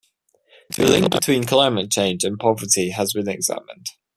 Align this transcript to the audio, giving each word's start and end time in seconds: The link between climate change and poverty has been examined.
The 0.75 0.87
link 0.87 1.11
between 1.11 1.43
climate 1.43 1.91
change 1.91 2.23
and 2.23 2.39
poverty 2.39 2.89
has 2.89 3.13
been 3.13 3.29
examined. 3.29 3.85